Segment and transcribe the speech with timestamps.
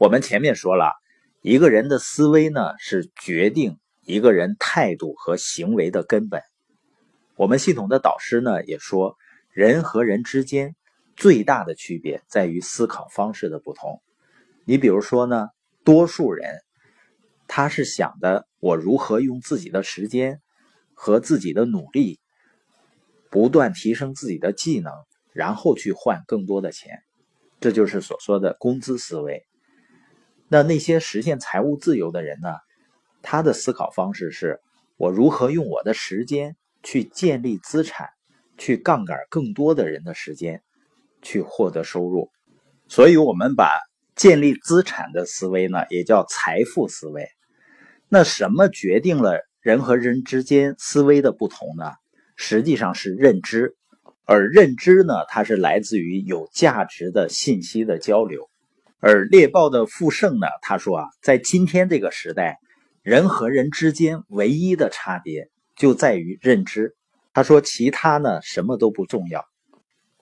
[0.00, 0.94] 我们前面说了，
[1.42, 6.40] 一个人的思维呢，是决定一个人态度和行为的根本。
[7.36, 9.18] 我们系统的导师呢也说，
[9.50, 10.74] 人和人之间
[11.16, 14.00] 最大的区别在于思考方式的不同。
[14.64, 15.48] 你比如说呢，
[15.84, 16.60] 多数人
[17.46, 20.40] 他是想的，我如何用自己的时间
[20.94, 22.20] 和自己的努力，
[23.28, 24.94] 不断提升自己的技能，
[25.34, 27.02] 然后去换更多的钱，
[27.60, 29.44] 这就是所说的工资思维。
[30.52, 32.48] 那那些实现财务自由的人呢？
[33.22, 34.58] 他的思考方式是：
[34.96, 38.08] 我如何用我的时间去建立资产，
[38.58, 40.60] 去杠杆更多的人的时间，
[41.22, 42.32] 去获得收入。
[42.88, 43.70] 所以，我们把
[44.16, 47.28] 建立资产的思维呢，也叫财富思维。
[48.08, 51.92] 那什么决定了人和人之间思维的不同呢？
[52.34, 53.76] 实际上是认知，
[54.24, 58.49] 而认知呢，它是来自于有价值的信息的交流。
[59.00, 60.46] 而猎豹的富盛呢？
[60.60, 62.58] 他说啊，在今天这个时代，
[63.02, 66.94] 人和人之间唯一的差别就在于认知。
[67.32, 69.46] 他说，其他呢什么都不重要。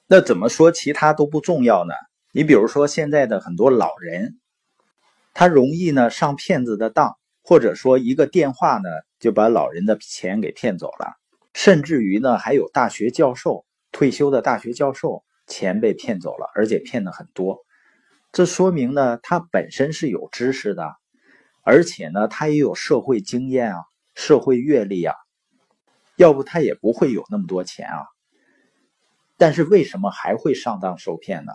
[0.06, 1.92] 那怎么说其他都不重要呢？
[2.30, 4.38] 你比如说现在的很多老人，
[5.34, 11.16] 他容易呢上骗子的当，或者说一个电话呢就把老人的钱给骗走了，
[11.52, 17.64] 甚至于呢还有大学教授退休的大学教授钱被骗走了，而且骗的很多。
[18.30, 20.94] 这说明呢，他本身是有知识的，
[21.62, 23.80] 而且呢，他也有社会经验啊，
[24.14, 25.14] 社会阅历啊，
[26.14, 28.04] 要不他也不会有那么多钱啊。
[29.38, 31.52] 但是为什么还会上当受骗呢？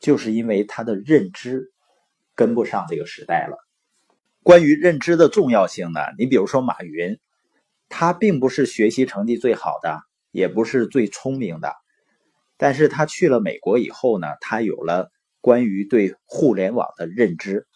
[0.00, 1.72] 就是因为他的认知
[2.34, 3.56] 跟不上这个时代了。
[4.42, 7.18] 关于认知的重要性呢，你比如说马云，
[7.88, 10.00] 他并不是学习成绩最好的，
[10.32, 11.72] 也不是最聪明的，
[12.56, 15.08] 但是他去了美国以后呢，他有了。
[15.46, 17.68] 关于对互联网的认知，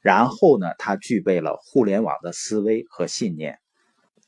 [0.00, 3.58] 然后呢，他具备了互联网的思维和信念。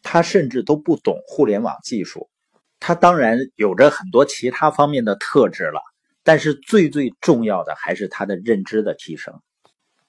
[0.03, 2.29] 他甚至都不懂互联网技术，
[2.79, 5.81] 他当然有着很多其他方面的特质了。
[6.23, 9.41] 但是最最重要的还是他的认知的提升。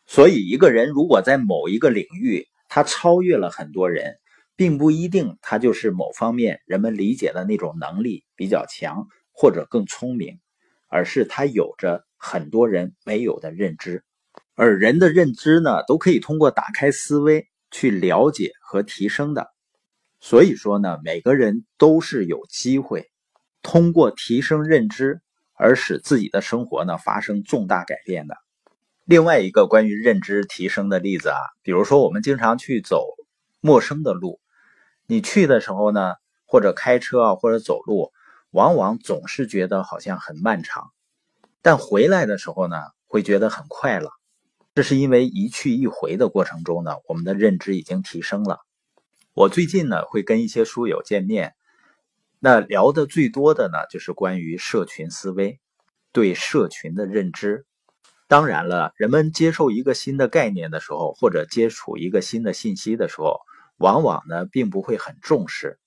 [0.05, 4.17] 所以，一个人如果在某一个领域他超越了很多人，
[4.57, 10.37] 并不一定他就是某方面人们理解的那种能力比较强或者更聪明，
[10.87, 12.03] 而是他有着。
[12.19, 14.03] 很多人没有的认知，
[14.55, 19.51] 而人的认知呢，都可以通过打开思维去了解和提升的。
[20.19, 23.11] 所以说呢，每个人都是有机会
[23.61, 25.21] 通过提升认知
[25.53, 28.35] 而使自己的生活呢发生重大改变的。
[29.05, 33.05] 另外一个关于认知提升的例子啊，比如说我们经常去走
[33.61, 34.39] 陌生的路，
[35.05, 36.15] 你去的时候呢，
[36.47, 38.11] 或者开车啊，或者走路，
[38.57, 40.89] 往往总是觉得好像很漫长。
[41.61, 42.75] 但回来的时候呢，
[43.05, 44.09] 会觉得很快乐，
[44.73, 48.61] 这是因为一去一回的过程中呢，我们的认知已经提升了。
[49.35, 51.53] 我最近呢会跟一些书友见面，
[52.39, 55.59] 那聊的最多的呢就是关于社群思维，
[56.11, 57.67] 对社群的认知。
[58.27, 63.39] 当然了，人们接受一个新的概念的时候，或者接触一个新的信息的时候，
[63.77, 65.77] 往往呢并不会很重视。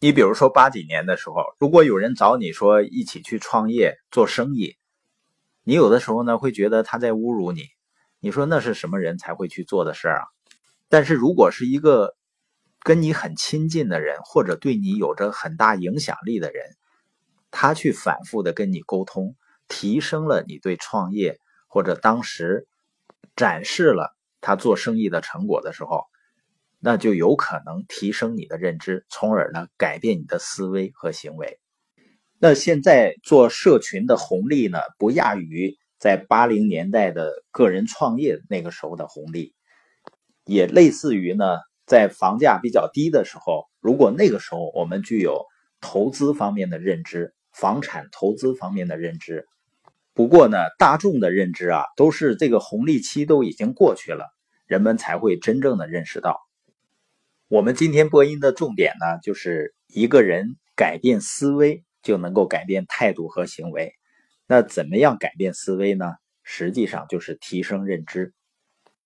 [0.00, 4.76] 你比如说八几年的时候，如果有人找你说一起去创业做生意。
[5.64, 7.64] 你有的时候呢会觉得他在侮辱你，
[8.20, 10.24] 你说那是什么人才会去做的事儿啊？
[10.88, 12.14] 但是如果是一个
[12.80, 16.64] 跟你很亲近的人，或者对你有着很大影响力的人，
[17.50, 19.34] 他去反复的跟你沟通，
[19.66, 22.68] 提升了你对创业或者当时
[23.34, 26.04] 展示了他做生意的成果的时候，
[26.80, 31.58] 那就有可能提升你的认知，从而呢改变你的思维和行为。
[32.38, 39.54] 那现在做社群的红利呢，不亚于在八零年代的个人创业那个时候的红利，
[40.44, 41.44] 也类似于呢，
[41.84, 45.44] 在房价比较低的时候，如果那个时候我们具有
[45.80, 49.48] 投资方面的认知，房产投资方面的认知，
[50.14, 54.26] 不过呢，大众的认知啊，都是这个红利期都已经过去了，
[54.66, 56.47] 人们才会真正的认识到。
[57.48, 61.84] 我们今天播音的重点呢，就是一个人改变思维。
[62.00, 63.92] 就能够改变态度和行为。
[64.46, 66.14] 那怎么样改变思维呢？
[66.42, 68.32] 实际上就是提升认知。